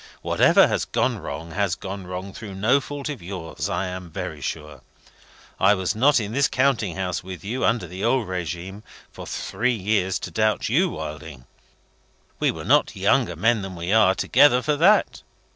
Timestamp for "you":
7.43-7.63, 10.69-10.89